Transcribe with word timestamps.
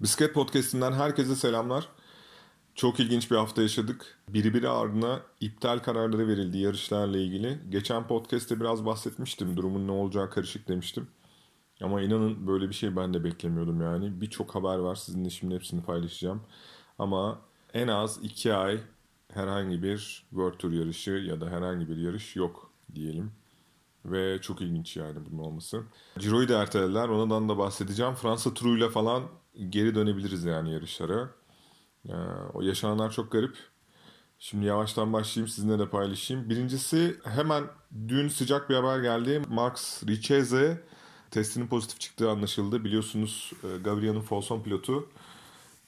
Bisiklet 0.00 0.34
Podcast'inden 0.34 0.92
herkese 0.92 1.36
selamlar. 1.36 1.88
Çok 2.74 3.00
ilginç 3.00 3.30
bir 3.30 3.36
hafta 3.36 3.62
yaşadık. 3.62 4.18
Biri 4.28 4.54
biri 4.54 4.68
ardına 4.68 5.20
iptal 5.40 5.78
kararları 5.78 6.28
verildi 6.28 6.58
yarışlarla 6.58 7.18
ilgili. 7.18 7.58
Geçen 7.68 8.06
podcast'te 8.06 8.60
biraz 8.60 8.86
bahsetmiştim. 8.86 9.56
Durumun 9.56 9.86
ne 9.86 9.92
olacağı 9.92 10.30
karışık 10.30 10.68
demiştim. 10.68 11.08
Ama 11.80 12.02
inanın 12.02 12.46
böyle 12.46 12.68
bir 12.68 12.74
şey 12.74 12.96
ben 12.96 13.14
de 13.14 13.24
beklemiyordum 13.24 13.82
yani. 13.82 14.20
Birçok 14.20 14.54
haber 14.54 14.78
var. 14.78 14.94
Sizinle 14.94 15.30
şimdi 15.30 15.54
hepsini 15.54 15.82
paylaşacağım. 15.82 16.42
Ama 16.98 17.40
en 17.74 17.88
az 17.88 18.18
iki 18.22 18.54
ay 18.54 18.80
herhangi 19.32 19.82
bir 19.82 20.26
World 20.30 20.58
Tour 20.58 20.72
yarışı 20.72 21.10
ya 21.10 21.40
da 21.40 21.50
herhangi 21.50 21.88
bir 21.88 21.96
yarış 21.96 22.36
yok 22.36 22.70
diyelim. 22.94 23.32
Ve 24.04 24.40
çok 24.40 24.60
ilginç 24.60 24.96
yani 24.96 25.18
bunun 25.30 25.42
olması. 25.42 25.82
Ciro'yu 26.18 26.48
da 26.48 26.62
ertelediler. 26.62 27.08
Ondan 27.08 27.48
da 27.48 27.58
bahsedeceğim. 27.58 28.14
Fransa 28.14 28.54
turuyla 28.54 28.88
falan 28.88 29.22
geri 29.68 29.94
dönebiliriz 29.94 30.44
yani 30.44 30.72
yarışlara. 30.72 31.28
Ee, 32.08 32.12
o 32.54 32.62
yaşananlar 32.62 33.10
çok 33.10 33.32
garip. 33.32 33.56
Şimdi 34.38 34.66
yavaştan 34.66 35.12
başlayayım 35.12 35.48
sizinle 35.48 35.78
de 35.78 35.88
paylaşayım. 35.88 36.50
Birincisi 36.50 37.16
hemen 37.24 37.64
dün 38.08 38.28
sıcak 38.28 38.70
bir 38.70 38.74
haber 38.74 38.98
geldi. 38.98 39.42
Max 39.48 40.02
Richeze 40.06 40.82
testinin 41.30 41.66
pozitif 41.66 42.00
çıktığı 42.00 42.30
anlaşıldı. 42.30 42.84
Biliyorsunuz 42.84 43.52
e, 43.64 43.78
Gavria'nın 43.78 44.20
Folson 44.20 44.62
pilotu. 44.62 45.08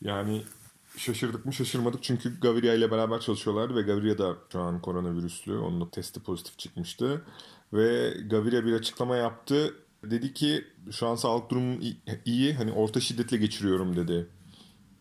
Yani 0.00 0.42
şaşırdık 0.96 1.46
mı 1.46 1.52
şaşırmadık 1.52 2.02
çünkü 2.02 2.40
Gaviria 2.40 2.74
ile 2.74 2.90
beraber 2.90 3.20
çalışıyorlardı 3.20 3.76
ve 3.76 3.82
Gaviria 3.82 4.18
da 4.18 4.36
şu 4.52 4.60
an 4.60 4.82
koronavirüslü. 4.82 5.58
Onun 5.58 5.88
testi 5.88 6.20
pozitif 6.20 6.58
çıkmıştı. 6.58 7.24
Ve 7.72 8.14
Gaviria 8.26 8.64
bir 8.64 8.72
açıklama 8.72 9.16
yaptı. 9.16 9.74
Dedi 10.04 10.34
ki 10.34 10.64
şu 10.90 11.06
an 11.06 11.14
sağlık 11.14 11.50
durumum 11.50 11.80
iyi. 12.24 12.54
Hani 12.54 12.72
orta 12.72 13.00
şiddetle 13.00 13.36
geçiriyorum 13.36 13.96
dedi. 13.96 14.28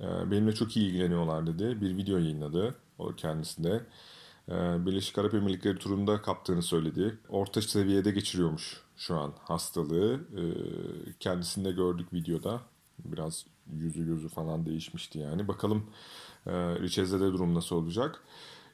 Ee, 0.02 0.32
benimle 0.32 0.56
çok 0.56 0.78
iyi 0.78 0.90
ilgileniyorlar 0.90 1.48
dedi. 1.48 1.82
Bir 1.82 1.98
video 1.98 2.18
yayınladı 2.18 2.76
o 3.00 3.16
kendisinde. 3.16 3.86
Ee, 4.50 4.86
Birleşik 4.86 5.18
Arap 5.18 5.34
Emirlikleri 5.34 5.78
turunda 5.78 6.22
kaptığını 6.22 6.62
söyledi. 6.62 7.18
Orta 7.30 7.62
seviyede 7.62 8.12
geçiriyormuş 8.12 8.82
şu 8.98 9.16
an 9.16 9.34
hastalığı. 9.44 10.14
Ee, 10.16 11.12
kendisinde 11.20 11.72
gördük 11.72 12.14
videoda. 12.14 12.62
Biraz 13.06 13.46
yüzü 13.74 14.06
gözü 14.06 14.30
falan 14.30 14.66
değişmişti 14.66 15.20
yani. 15.20 15.48
Bakalım 15.48 15.86
e, 16.46 16.52
Richeze'de 16.54 17.34
durum 17.34 17.56
nasıl 17.56 17.76
olacak. 17.76 18.24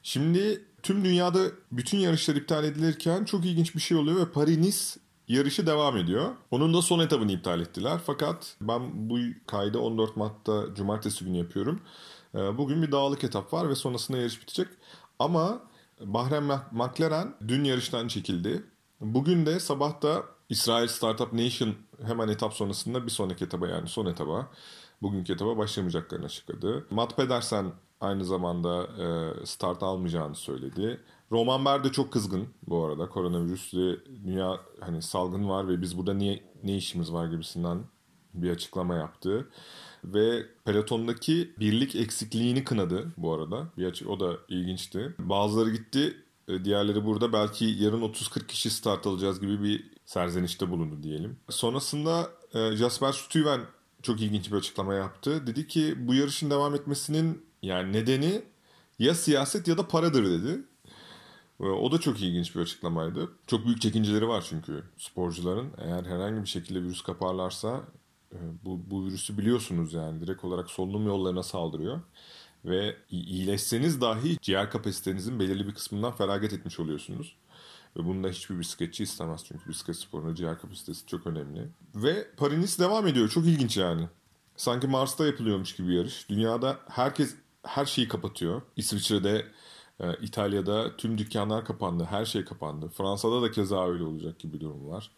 Şimdi 0.02 0.64
tüm 0.82 1.04
dünyada 1.04 1.40
bütün 1.72 1.98
yarışlar 1.98 2.36
iptal 2.36 2.64
edilirken 2.64 3.24
çok 3.24 3.44
ilginç 3.44 3.74
bir 3.74 3.80
şey 3.80 3.96
oluyor 3.96 4.26
ve 4.26 4.32
Paris-Nice 4.32 4.98
yarışı 5.28 5.66
devam 5.66 5.96
ediyor. 5.96 6.34
Onun 6.50 6.74
da 6.74 6.82
son 6.82 6.98
etabını 6.98 7.32
iptal 7.32 7.60
ettiler. 7.60 8.00
Fakat 8.06 8.56
ben 8.60 9.10
bu 9.10 9.18
kaydı 9.46 9.78
14 9.78 10.16
Mart'ta 10.16 10.74
cumartesi 10.74 11.24
günü 11.24 11.36
yapıyorum. 11.36 11.80
Ee, 12.34 12.58
bugün 12.58 12.82
bir 12.82 12.92
dağlık 12.92 13.24
etap 13.24 13.52
var 13.52 13.68
ve 13.68 13.74
sonrasında 13.74 14.18
yarış 14.18 14.40
bitecek. 14.42 14.68
Ama 15.18 15.60
Bahreyn 16.00 16.50
McLaren 16.72 17.34
dün 17.48 17.64
yarıştan 17.64 18.08
çekildi. 18.08 18.64
Bugün 19.00 19.46
de 19.46 19.60
sabah 19.60 20.02
da 20.02 20.22
İsrail 20.48 20.88
Startup 20.88 21.32
Nation 21.32 21.74
hemen 22.06 22.28
etap 22.28 22.54
sonrasında 22.54 23.06
bir 23.06 23.10
sonraki 23.10 23.44
etaba 23.44 23.68
yani 23.68 23.88
son 23.88 24.06
etaba 24.06 24.50
bugünkü 25.02 25.32
etaba 25.32 25.58
başlamayacaklarını 25.58 26.26
açıkladı. 26.26 26.86
Matt 26.90 27.16
Pedersen 27.16 27.72
aynı 28.00 28.24
zamanda 28.24 28.82
e, 28.82 29.46
start 29.46 29.82
almayacağını 29.82 30.34
söyledi. 30.34 31.00
Roman 31.34 31.64
Ber 31.64 31.84
de 31.84 31.92
çok 31.92 32.12
kızgın 32.12 32.48
bu 32.66 32.84
arada. 32.84 33.08
Koronavirüsle 33.08 34.04
dünya 34.26 34.60
hani 34.80 35.02
salgın 35.02 35.48
var 35.48 35.68
ve 35.68 35.82
biz 35.82 35.98
burada 35.98 36.14
niye 36.14 36.42
ne 36.62 36.76
işimiz 36.76 37.12
var 37.12 37.26
gibisinden 37.26 37.78
bir 38.34 38.50
açıklama 38.50 38.94
yaptı. 38.94 39.48
Ve 40.04 40.46
pelotondaki 40.64 41.54
birlik 41.58 41.96
eksikliğini 41.96 42.64
kınadı 42.64 43.12
bu 43.16 43.32
arada. 43.32 43.68
Bir 43.78 43.86
açı, 43.86 44.10
o 44.10 44.20
da 44.20 44.36
ilginçti. 44.48 45.14
Bazıları 45.18 45.70
gitti, 45.70 46.16
e, 46.48 46.64
diğerleri 46.64 47.04
burada 47.04 47.32
belki 47.32 47.64
yarın 47.64 48.02
30-40 48.02 48.46
kişi 48.46 48.70
start 48.70 49.06
alacağız 49.06 49.40
gibi 49.40 49.62
bir 49.62 49.90
serzenişte 50.04 50.70
bulundu 50.70 51.02
diyelim. 51.02 51.36
Sonrasında 51.50 52.30
e, 52.54 52.76
Jasper 52.76 53.12
Stuyven 53.12 53.60
çok 54.02 54.20
ilginç 54.20 54.52
bir 54.52 54.56
açıklama 54.56 54.94
yaptı. 54.94 55.46
Dedi 55.46 55.66
ki 55.66 55.94
bu 55.98 56.14
yarışın 56.14 56.50
devam 56.50 56.74
etmesinin 56.74 57.46
yani 57.62 57.92
nedeni 57.92 58.42
ya 58.98 59.14
siyaset 59.14 59.68
ya 59.68 59.78
da 59.78 59.88
paradır 59.88 60.24
dedi. 60.24 60.64
O 61.60 61.92
da 61.92 62.00
çok 62.00 62.22
ilginç 62.22 62.54
bir 62.56 62.60
açıklamaydı. 62.60 63.30
Çok 63.46 63.64
büyük 63.66 63.80
çekinceleri 63.80 64.28
var 64.28 64.46
çünkü 64.48 64.84
sporcuların. 64.98 65.72
Eğer 65.78 66.04
herhangi 66.04 66.42
bir 66.42 66.48
şekilde 66.48 66.82
virüs 66.82 67.02
kaparlarsa 67.02 67.84
e, 68.32 68.38
bu, 68.64 68.80
bu 68.90 69.06
virüsü 69.06 69.38
biliyorsunuz 69.38 69.92
yani 69.92 70.20
direkt 70.20 70.44
olarak 70.44 70.70
solunum 70.70 71.06
yollarına 71.06 71.42
saldırıyor. 71.42 72.00
Ve 72.64 72.96
iyileşseniz 73.10 74.00
dahi 74.00 74.38
ciğer 74.42 74.70
kapasitenizin 74.70 75.40
belirli 75.40 75.66
bir 75.66 75.74
kısmından 75.74 76.12
feragat 76.12 76.52
etmiş 76.52 76.80
oluyorsunuz. 76.80 77.36
Ve 77.96 78.04
bunu 78.04 78.24
da 78.24 78.28
hiçbir 78.28 78.58
bisikletçi 78.58 79.02
istemez 79.02 79.44
çünkü 79.44 79.68
bisiklet 79.68 79.96
sporunda 79.96 80.34
ciğer 80.34 80.58
kapasitesi 80.58 81.06
çok 81.06 81.26
önemli. 81.26 81.68
Ve 81.94 82.26
Paris 82.36 82.78
devam 82.78 83.06
ediyor. 83.06 83.28
Çok 83.28 83.46
ilginç 83.46 83.76
yani. 83.76 84.08
Sanki 84.56 84.86
Mars'ta 84.86 85.26
yapılıyormuş 85.26 85.76
gibi 85.76 85.94
yarış. 85.94 86.28
Dünyada 86.28 86.78
herkes 86.88 87.34
her 87.62 87.86
şeyi 87.86 88.08
kapatıyor. 88.08 88.62
İsviçre'de, 88.76 89.46
İtalya'da 90.22 90.96
tüm 90.96 91.18
dükkanlar 91.18 91.64
kapandı. 91.64 92.04
Her 92.04 92.24
şey 92.24 92.44
kapandı. 92.44 92.88
Fransa'da 92.88 93.42
da 93.42 93.50
keza 93.50 93.88
öyle 93.88 94.04
olacak 94.04 94.38
gibi 94.38 94.60
durumlar. 94.60 95.10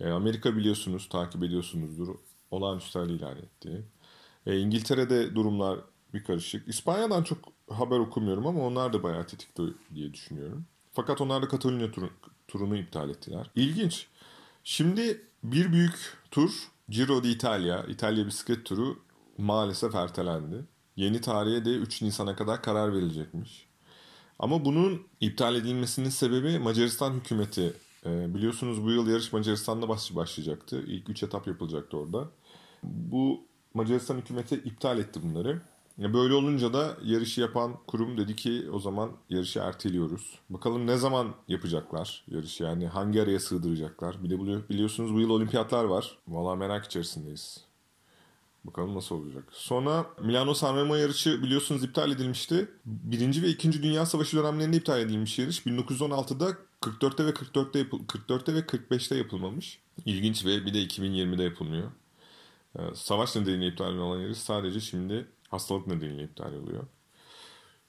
E, 0.00 0.10
Amerika 0.10 0.56
biliyorsunuz, 0.56 1.08
takip 1.08 1.42
ediyorsunuzdur. 1.42 2.14
Olağanüstü 2.50 2.98
hal 2.98 3.10
ilan 3.10 3.36
etti. 3.36 3.84
E, 4.46 4.58
İngiltere'de 4.58 5.34
durumlar 5.34 5.78
bir 6.14 6.24
karışık. 6.24 6.68
İspanya'dan 6.68 7.22
çok 7.22 7.38
haber 7.70 7.98
okumuyorum 7.98 8.46
ama 8.46 8.66
onlar 8.66 8.92
da 8.92 9.02
bayağı 9.02 9.26
tetikte 9.26 9.62
diye 9.94 10.14
düşünüyorum. 10.14 10.66
Fakat 10.92 11.20
onlar 11.20 11.42
da 11.42 11.48
Katalonya 11.48 11.90
tur, 11.90 12.02
turunu 12.48 12.76
iptal 12.76 13.10
ettiler. 13.10 13.50
İlginç. 13.54 14.06
Şimdi 14.64 15.22
bir 15.42 15.72
büyük 15.72 16.16
tur 16.30 16.50
Giro 16.88 17.24
d'Italia, 17.24 17.84
İtalya 17.84 18.26
bisiklet 18.26 18.64
turu 18.66 18.98
maalesef 19.38 19.94
ertelendi. 19.94 20.64
Yeni 20.96 21.20
tarihe 21.20 21.64
de 21.64 21.70
3 21.70 22.02
Nisan'a 22.02 22.36
kadar 22.36 22.62
karar 22.62 22.92
verilecekmiş. 22.92 23.69
Ama 24.40 24.64
bunun 24.64 25.02
iptal 25.20 25.54
edilmesinin 25.54 26.08
sebebi 26.08 26.58
Macaristan 26.58 27.12
hükümeti. 27.12 27.72
E, 28.06 28.34
biliyorsunuz 28.34 28.84
bu 28.84 28.90
yıl 28.90 29.08
yarış 29.08 29.32
Macaristan'da 29.32 29.88
başlayacaktı. 29.88 30.84
İlk 30.86 31.08
3 31.08 31.22
etap 31.22 31.46
yapılacaktı 31.46 31.96
orada. 31.96 32.28
Bu 32.82 33.40
Macaristan 33.74 34.16
hükümeti 34.16 34.54
iptal 34.54 34.98
etti 34.98 35.20
bunları. 35.22 35.62
Böyle 35.98 36.34
olunca 36.34 36.72
da 36.72 36.96
yarışı 37.04 37.40
yapan 37.40 37.76
kurum 37.86 38.18
dedi 38.18 38.36
ki 38.36 38.70
o 38.72 38.78
zaman 38.78 39.10
yarışı 39.30 39.58
erteliyoruz. 39.58 40.38
Bakalım 40.50 40.86
ne 40.86 40.96
zaman 40.96 41.34
yapacaklar 41.48 42.24
yarışı 42.28 42.64
yani 42.64 42.86
hangi 42.86 43.22
araya 43.22 43.40
sığdıracaklar. 43.40 44.24
Bir 44.24 44.30
de 44.30 44.68
biliyorsunuz 44.68 45.14
bu 45.14 45.20
yıl 45.20 45.30
olimpiyatlar 45.30 45.84
var. 45.84 46.18
Valla 46.28 46.56
merak 46.56 46.84
içerisindeyiz. 46.84 47.69
Bakalım 48.64 48.94
nasıl 48.94 49.14
olacak. 49.14 49.44
Sonra 49.52 50.06
Milano 50.22 50.54
Sanremo 50.54 50.94
yarışı 50.94 51.42
biliyorsunuz 51.42 51.84
iptal 51.84 52.12
edilmişti. 52.12 52.68
Birinci 52.84 53.42
ve 53.42 53.48
ikinci 53.48 53.82
Dünya 53.82 54.06
Savaşı 54.06 54.36
dönemlerinde 54.36 54.76
iptal 54.76 55.00
edilmiş 55.00 55.38
yarış. 55.38 55.66
1916'da 55.66 56.56
44'te 56.80 57.26
ve 57.26 57.30
44'te 57.30 57.78
yapıl 57.78 57.98
44'te 57.98 58.54
ve 58.54 58.60
45'te 58.60 59.16
yapılmamış. 59.16 59.80
İlginç 60.04 60.44
ve 60.44 60.66
bir 60.66 60.74
de 60.74 60.82
2020'de 60.82 61.42
yapılmıyor. 61.42 61.90
Ee, 62.78 62.80
savaş 62.94 63.36
nedeniyle 63.36 63.66
iptal 63.66 63.96
olan 63.96 64.20
yarış 64.20 64.38
sadece 64.38 64.80
şimdi 64.80 65.26
hastalık 65.48 65.86
nedeniyle 65.86 66.22
iptal 66.22 66.52
oluyor. 66.54 66.86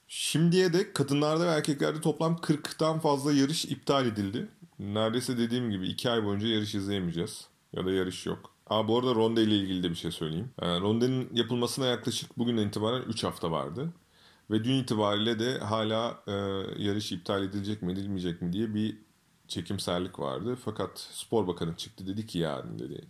Şimdiye 0.08 0.74
de 0.74 0.94
kadınlarda 0.94 1.46
ve 1.46 1.50
erkeklerde 1.50 2.02
toplam 2.02 2.36
40'tan 2.36 3.00
fazla 3.00 3.34
yarış 3.34 3.66
iptal 3.66 4.06
edildi. 4.06 4.48
Neredeyse 4.80 5.38
dediğim 5.38 5.72
gibi 5.72 5.88
2 5.88 6.10
ay 6.10 6.26
boyunca 6.26 6.48
yarış 6.48 6.76
izleyemeyeceğiz. 6.76 7.48
Ya 7.74 7.86
da 7.86 7.92
yarış 7.92 8.26
yok. 8.26 8.51
Aa, 8.68 8.88
bu 8.88 9.00
arada 9.00 9.16
ronde 9.16 9.44
ile 9.44 9.56
ilgili 9.56 9.84
de 9.84 9.90
bir 9.90 9.96
şey 9.96 10.12
söyleyeyim. 10.12 10.52
Ee, 10.62 10.80
rondenin 10.80 11.30
yapılmasına 11.34 11.86
yaklaşık 11.86 12.38
bugünden 12.38 12.68
itibaren 12.68 13.02
3 13.02 13.24
hafta 13.24 13.52
vardı. 13.52 13.94
Ve 14.52 14.64
dün 14.64 14.74
itibariyle 14.76 15.40
de 15.40 15.58
hala 15.60 16.24
e, 16.28 16.32
yarış 16.84 17.12
iptal 17.12 17.44
edilecek 17.44 17.82
mi 17.82 17.92
edilmeyecek 17.94 18.42
mi 18.42 18.54
diye 18.54 18.74
bir 18.74 18.98
çekimserlik 19.48 20.20
vardı. 20.20 20.58
Fakat 20.66 21.00
spor 21.00 21.48
bakanı 21.48 21.76
çıktı 21.76 22.08
dedi 22.08 22.26
ki 22.26 22.40
yani 22.40 22.80
dedi 22.80 23.02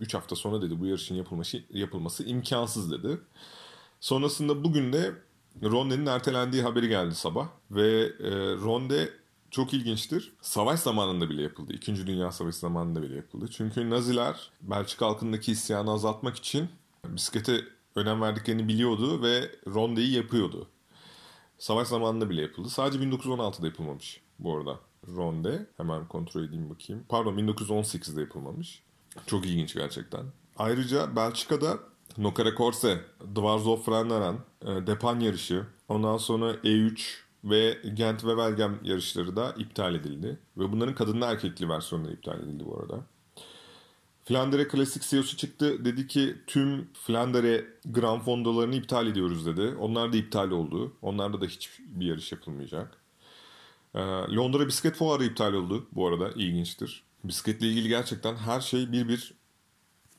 3 0.00 0.14
hafta 0.14 0.36
sonra 0.36 0.62
dedi 0.62 0.80
bu 0.80 0.86
yarışın 0.86 1.14
yapılması, 1.14 1.58
yapılması 1.70 2.24
imkansız 2.24 2.92
dedi. 2.92 3.20
Sonrasında 4.00 4.64
bugün 4.64 4.92
de 4.92 5.12
Ronde'nin 5.62 6.06
ertelendiği 6.06 6.62
haberi 6.62 6.88
geldi 6.88 7.14
sabah. 7.14 7.48
Ve 7.70 8.12
e, 8.20 8.30
Ronde 8.56 9.10
çok 9.52 9.74
ilginçtir. 9.74 10.32
Savaş 10.40 10.80
zamanında 10.80 11.30
bile 11.30 11.42
yapıldı. 11.42 11.72
İkinci 11.72 12.06
Dünya 12.06 12.32
Savaşı 12.32 12.58
zamanında 12.58 13.02
bile 13.02 13.16
yapıldı. 13.16 13.48
Çünkü 13.50 13.90
Naziler 13.90 14.50
Belçika 14.60 15.06
halkındaki 15.06 15.52
isyanı 15.52 15.92
azaltmak 15.92 16.36
için 16.36 16.68
bisiklete 17.04 17.60
önem 17.94 18.20
verdiklerini 18.20 18.68
biliyordu 18.68 19.22
ve 19.22 19.50
rondeyi 19.66 20.12
yapıyordu. 20.12 20.68
Savaş 21.58 21.88
zamanında 21.88 22.30
bile 22.30 22.42
yapıldı. 22.42 22.68
Sadece 22.68 23.04
1916'da 23.04 23.66
yapılmamış 23.66 24.20
bu 24.38 24.56
arada 24.56 24.80
ronde. 25.16 25.66
Hemen 25.76 26.08
kontrol 26.08 26.44
edeyim 26.44 26.70
bakayım. 26.70 27.04
Pardon 27.08 27.38
1918'de 27.38 28.20
yapılmamış. 28.20 28.82
Çok 29.26 29.46
ilginç 29.46 29.74
gerçekten. 29.74 30.24
Ayrıca 30.56 31.16
Belçika'da 31.16 31.78
Nokere 32.18 32.54
Corse, 32.56 33.00
Dvarzov 33.36 33.76
Freneren, 33.76 34.38
e, 34.62 34.86
Depan 34.86 35.20
yarışı, 35.20 35.66
ondan 35.88 36.16
sonra 36.16 36.52
E3 36.52 37.22
ve 37.44 37.78
Gent 37.94 38.20
Wevelgem 38.20 38.78
yarışları 38.82 39.36
da 39.36 39.54
iptal 39.58 39.94
edildi. 39.94 40.38
Ve 40.56 40.72
bunların 40.72 40.94
kadınlı 40.94 41.24
erkekli 41.24 41.68
versiyonları 41.68 42.12
iptal 42.12 42.38
edildi 42.38 42.64
bu 42.66 42.78
arada. 42.78 43.04
Flandre 44.24 44.68
Klasik 44.68 45.02
CEO'su 45.02 45.36
çıktı. 45.36 45.84
Dedi 45.84 46.06
ki 46.06 46.36
tüm 46.46 46.88
Flandre 46.94 47.66
Grand 47.84 48.22
Fondolarını 48.22 48.74
iptal 48.74 49.06
ediyoruz 49.06 49.46
dedi. 49.46 49.74
Onlar 49.80 50.12
da 50.12 50.16
iptal 50.16 50.50
oldu. 50.50 50.92
Onlarda 51.02 51.40
da 51.40 51.46
hiçbir 51.46 52.06
yarış 52.06 52.32
yapılmayacak. 52.32 52.98
Ee, 53.94 54.00
Londra 54.36 54.66
Bisiklet 54.66 54.96
Fuarı 54.96 55.24
iptal 55.24 55.52
oldu 55.52 55.86
bu 55.92 56.08
arada. 56.08 56.30
ilginçtir. 56.30 57.04
Bisikletle 57.24 57.66
ilgili 57.66 57.88
gerçekten 57.88 58.36
her 58.36 58.60
şey 58.60 58.92
bir 58.92 59.08
bir 59.08 59.34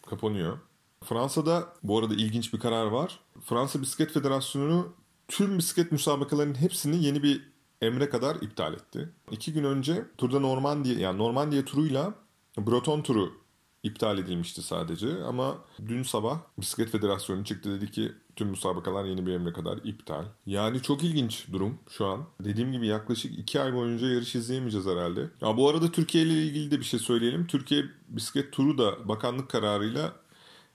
kapanıyor. 0.06 0.60
Fransa'da 1.04 1.74
bu 1.84 2.00
arada 2.00 2.14
ilginç 2.14 2.54
bir 2.54 2.60
karar 2.60 2.86
var. 2.86 3.20
Fransa 3.42 3.82
Bisiklet 3.82 4.12
Federasyonu 4.12 4.94
tüm 5.28 5.58
bisiklet 5.58 5.92
müsabakalarının 5.92 6.62
hepsini 6.62 7.04
yeni 7.06 7.24
bir 7.24 7.54
emre 7.82 8.10
kadar 8.10 8.36
iptal 8.36 8.74
etti. 8.74 9.10
İki 9.32 9.54
gün 9.54 9.64
önce 9.64 10.06
Turda 10.18 10.40
Normandiya 10.40 11.00
yani 11.00 11.18
Normandiya 11.18 11.66
turuyla 11.66 12.14
Breton 12.58 13.02
turu 13.02 13.44
iptal 13.84 14.18
edilmişti 14.18 14.62
sadece 14.62 15.24
ama 15.24 15.58
dün 15.88 16.04
sabah 16.04 16.40
Bisiklet 16.58 16.90
Federasyonu 16.90 17.46
çıktı 17.46 17.72
dedi 17.72 17.92
ki 17.92 18.12
tüm 18.36 18.48
müsabakalar 18.48 19.06
yeni 19.06 19.26
bir 19.26 19.34
emre 19.34 19.54
kadar 19.54 19.78
iptal. 19.84 20.26
Yani 20.46 20.82
çok 20.82 21.04
ilginç 21.04 21.48
durum 21.52 21.80
şu 21.90 22.06
an. 22.06 22.26
Dediğim 22.40 22.72
gibi 22.72 22.88
yaklaşık 22.88 23.40
iki 23.40 23.62
ay 23.62 23.74
boyunca 23.74 24.08
yarış 24.08 24.36
izleyemeyeceğiz 24.36 24.88
herhalde. 24.88 25.22
Ya 25.42 25.58
bu 25.58 25.70
arada 25.70 25.92
Türkiye 25.92 26.24
ile 26.24 26.34
ilgili 26.34 26.72
de 26.72 26.80
bir 26.80 26.86
şey 26.86 27.00
söyleyelim. 27.00 27.48
Türkiye 27.48 27.84
bisiklet 28.08 28.52
turu 28.52 28.78
da 28.78 29.08
bakanlık 29.08 29.50
kararıyla 29.50 30.14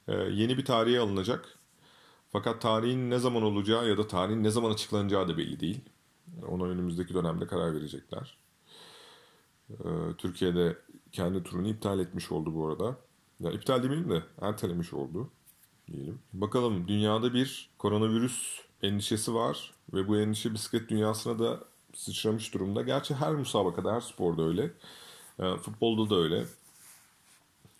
e, 0.08 0.14
yeni 0.14 0.58
bir 0.58 0.64
tarihe 0.64 1.00
alınacak. 1.00 1.57
Fakat 2.32 2.62
tarihin 2.62 3.10
ne 3.10 3.18
zaman 3.18 3.42
olacağı 3.42 3.88
ya 3.88 3.98
da 3.98 4.06
tarihin 4.06 4.44
ne 4.44 4.50
zaman 4.50 4.70
açıklanacağı 4.70 5.28
da 5.28 5.36
belli 5.38 5.60
değil. 5.60 5.80
Ona 6.48 6.64
önümüzdeki 6.64 7.14
dönemde 7.14 7.46
karar 7.46 7.74
verecekler. 7.74 8.38
E, 9.70 9.76
Türkiye'de 10.18 10.78
kendi 11.12 11.42
turunu 11.42 11.68
iptal 11.68 12.00
etmiş 12.00 12.32
oldu 12.32 12.54
bu 12.54 12.68
arada. 12.68 12.96
Ya 13.40 13.50
iptal 13.50 13.82
demeyelim 13.82 14.10
de 14.10 14.22
ertelemiş 14.40 14.92
oldu 14.92 15.30
diyelim. 15.92 16.18
Bakalım 16.32 16.88
dünyada 16.88 17.34
bir 17.34 17.70
koronavirüs 17.78 18.60
endişesi 18.82 19.34
var 19.34 19.74
ve 19.94 20.08
bu 20.08 20.18
endişe 20.18 20.54
bisiklet 20.54 20.88
dünyasına 20.88 21.38
da 21.38 21.60
sıçramış 21.94 22.54
durumda. 22.54 22.82
Gerçi 22.82 23.14
her 23.14 23.34
müsabakada, 23.34 23.94
her 23.94 24.00
sporda 24.00 24.42
öyle. 24.42 24.70
E, 25.38 25.56
futbolda 25.56 26.10
da 26.10 26.16
öyle. 26.20 26.44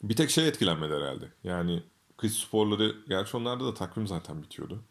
Bir 0.02 0.16
tek 0.16 0.30
şey 0.30 0.48
etkilenmedi 0.48 0.94
herhalde. 0.94 1.28
Yani 1.44 1.82
kış 2.18 2.32
sporları, 2.32 2.96
gerçi 3.08 3.36
onlarda 3.36 3.64
da 3.64 3.74
takvim 3.74 4.06
zaten 4.06 4.42
bitiyordu. 4.42 4.82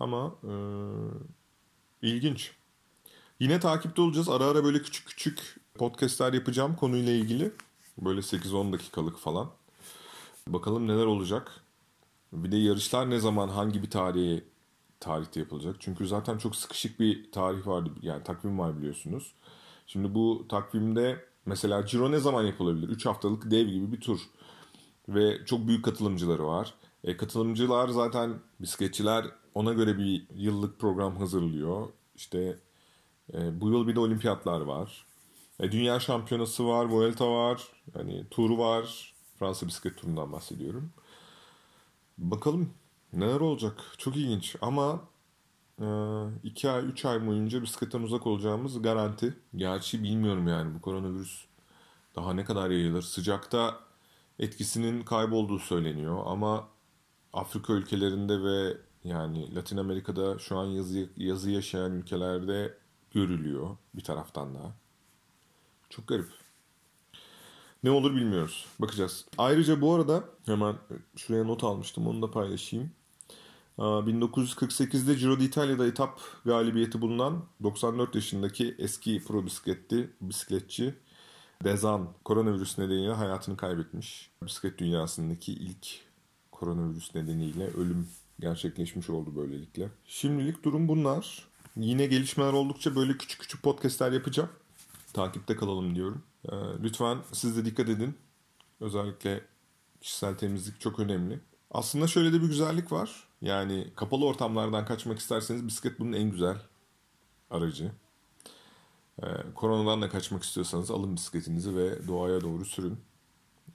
Ama 0.00 0.34
e, 0.42 0.52
ilginç. 2.02 2.52
Yine 3.40 3.60
takipte 3.60 4.02
olacağız. 4.02 4.28
Ara 4.28 4.44
ara 4.44 4.64
böyle 4.64 4.82
küçük 4.82 5.06
küçük 5.06 5.56
podcastler 5.74 6.32
yapacağım 6.32 6.76
konuyla 6.76 7.12
ilgili. 7.12 7.52
Böyle 7.98 8.20
8-10 8.20 8.72
dakikalık 8.72 9.18
falan. 9.18 9.50
Bakalım 10.46 10.88
neler 10.88 11.06
olacak. 11.06 11.60
Bir 12.32 12.52
de 12.52 12.56
yarışlar 12.56 13.10
ne 13.10 13.18
zaman 13.18 13.48
hangi 13.48 13.82
bir 13.82 13.90
tarihe 13.90 14.44
tarihte 15.00 15.40
yapılacak. 15.40 15.76
Çünkü 15.78 16.06
zaten 16.06 16.38
çok 16.38 16.56
sıkışık 16.56 17.00
bir 17.00 17.32
tarih 17.32 17.66
vardı. 17.66 17.90
Yani 18.02 18.24
takvim 18.24 18.58
var 18.58 18.78
biliyorsunuz. 18.78 19.32
Şimdi 19.86 20.14
bu 20.14 20.46
takvimde 20.48 21.24
mesela 21.46 21.86
Ciro 21.86 22.12
ne 22.12 22.18
zaman 22.18 22.42
yapılabilir? 22.42 22.88
3 22.88 23.06
haftalık 23.06 23.50
dev 23.50 23.66
gibi 23.66 23.92
bir 23.92 24.00
tur. 24.00 24.20
Ve 25.08 25.44
çok 25.44 25.66
büyük 25.66 25.84
katılımcıları 25.84 26.46
var. 26.46 26.74
E, 27.04 27.16
katılımcılar 27.16 27.88
zaten 27.88 28.34
bisikletçiler 28.60 29.26
ona 29.54 29.72
göre 29.72 29.98
bir 29.98 30.26
yıllık 30.34 30.78
program 30.80 31.16
hazırlıyor. 31.16 31.88
İşte 32.16 32.58
e, 33.34 33.60
bu 33.60 33.70
yıl 33.70 33.86
bir 33.88 33.94
de 33.94 34.00
olimpiyatlar 34.00 34.60
var. 34.60 35.06
E, 35.60 35.72
Dünya 35.72 36.00
şampiyonası 36.00 36.68
var, 36.68 36.84
Vuelta 36.84 37.30
var, 37.30 37.62
hani 37.94 38.26
turu 38.30 38.58
var. 38.58 39.14
Fransa 39.38 39.66
bisiklet 39.66 39.96
turundan 39.96 40.32
bahsediyorum. 40.32 40.90
Bakalım 42.18 42.70
neler 43.12 43.40
olacak. 43.40 43.84
Çok 43.98 44.16
ilginç 44.16 44.56
ama 44.60 45.00
2 46.44 46.66
e, 46.66 46.70
ay 46.70 46.86
3 46.86 47.04
ay 47.04 47.26
boyunca 47.26 47.62
bisikletten 47.62 48.00
uzak 48.02 48.26
olacağımız 48.26 48.82
garanti. 48.82 49.34
Gerçi 49.56 50.02
bilmiyorum 50.02 50.48
yani 50.48 50.74
bu 50.74 50.80
koronavirüs 50.80 51.44
daha 52.16 52.34
ne 52.34 52.44
kadar 52.44 52.70
yayılır. 52.70 53.02
Sıcakta 53.02 53.80
etkisinin 54.38 55.02
kaybolduğu 55.02 55.58
söyleniyor 55.58 56.22
ama 56.26 56.68
Afrika 57.32 57.72
ülkelerinde 57.72 58.42
ve 58.42 58.76
yani 59.04 59.54
Latin 59.54 59.76
Amerika'da 59.76 60.38
şu 60.38 60.58
an 60.58 60.66
yazı, 60.66 61.08
yazı 61.16 61.50
yaşayan 61.50 61.92
ülkelerde 61.92 62.78
görülüyor 63.10 63.76
bir 63.94 64.04
taraftan 64.04 64.54
da. 64.54 64.72
Çok 65.90 66.08
garip. 66.08 66.28
Ne 67.82 67.90
olur 67.90 68.16
bilmiyoruz. 68.16 68.66
Bakacağız. 68.78 69.24
Ayrıca 69.38 69.80
bu 69.80 69.94
arada 69.94 70.24
hemen 70.46 70.76
şuraya 71.16 71.44
not 71.44 71.64
almıştım 71.64 72.06
onu 72.06 72.22
da 72.22 72.30
paylaşayım. 72.30 72.90
1948'de 73.78 75.14
Giro 75.14 75.40
d'Italia'da 75.40 75.86
etap 75.86 76.20
galibiyeti 76.44 77.00
bulunan 77.00 77.44
94 77.62 78.14
yaşındaki 78.14 78.74
eski 78.78 79.24
pro 79.24 79.46
bisikletli 79.46 80.10
bisikletçi 80.20 80.94
Dezan 81.64 82.08
koronavirüs 82.24 82.78
nedeniyle 82.78 83.12
hayatını 83.12 83.56
kaybetmiş. 83.56 84.30
Bisiklet 84.42 84.78
dünyasındaki 84.78 85.52
ilk 85.52 85.86
koronavirüs 86.52 87.14
nedeniyle 87.14 87.66
ölüm 87.66 88.08
gerçekleşmiş 88.40 89.10
oldu 89.10 89.36
böylelikle. 89.36 89.88
Şimdilik 90.06 90.64
durum 90.64 90.88
bunlar. 90.88 91.48
Yine 91.76 92.06
gelişmeler 92.06 92.52
oldukça 92.52 92.96
böyle 92.96 93.16
küçük 93.16 93.40
küçük 93.40 93.62
podcastler 93.62 94.12
yapacağım. 94.12 94.50
Takipte 95.12 95.56
kalalım 95.56 95.94
diyorum. 95.94 96.22
Ee, 96.44 96.52
lütfen 96.82 97.18
siz 97.32 97.56
de 97.56 97.64
dikkat 97.64 97.88
edin. 97.88 98.16
Özellikle 98.80 99.44
kişisel 100.00 100.38
temizlik 100.38 100.80
çok 100.80 100.98
önemli. 101.00 101.40
Aslında 101.70 102.06
şöyle 102.06 102.32
de 102.32 102.42
bir 102.42 102.46
güzellik 102.46 102.92
var. 102.92 103.28
Yani 103.40 103.86
kapalı 103.96 104.26
ortamlardan 104.26 104.86
kaçmak 104.86 105.18
isterseniz 105.18 105.66
bisiklet 105.66 106.00
bunun 106.00 106.12
en 106.12 106.30
güzel 106.30 106.56
aracı. 107.50 107.92
Ee, 109.22 109.26
koronadan 109.54 110.02
da 110.02 110.08
kaçmak 110.08 110.42
istiyorsanız 110.42 110.90
alın 110.90 111.16
bisikletinizi 111.16 111.76
ve 111.76 112.08
doğaya 112.08 112.40
doğru 112.40 112.64
sürün. 112.64 112.98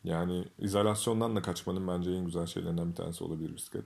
Yani 0.04 0.46
izolasyondan 0.60 1.36
da 1.36 1.42
kaçmanın 1.42 1.88
bence 1.88 2.12
en 2.12 2.26
güzel 2.26 2.46
şeylerinden 2.46 2.90
bir 2.90 2.96
tanesi 2.96 3.24
olabilir 3.24 3.56
bisiklet. 3.56 3.86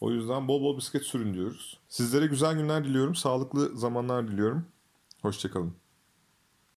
O 0.00 0.10
yüzden 0.10 0.48
bol 0.48 0.62
bol 0.62 0.76
bisiklet 0.76 1.02
sürün 1.02 1.34
diyoruz. 1.34 1.78
Sizlere 1.88 2.26
güzel 2.26 2.54
günler 2.54 2.84
diliyorum. 2.84 3.14
Sağlıklı 3.14 3.76
zamanlar 3.78 4.28
diliyorum. 4.28 4.66
Hoşçakalın. 5.22 5.85